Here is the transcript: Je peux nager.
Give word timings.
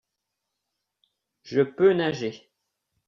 Je 1.43 1.61
peux 1.61 1.93
nager. 1.93 2.49